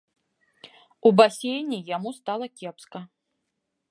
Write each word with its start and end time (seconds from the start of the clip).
У 1.09 1.11
басейне 1.19 1.77
яму 1.95 2.15
стала 2.19 2.45
кепска. 2.61 2.99